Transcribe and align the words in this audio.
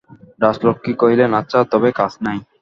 রাজলক্ষ্মী 0.41 0.93
কহিলেন, 0.93 1.31
আচ্ছা, 1.33 1.59
তবে 1.71 1.89
কাজ 1.91 2.13
নাই। 2.21 2.37